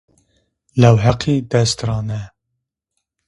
[0.81, 2.21] Lew Heqi dest ra ne.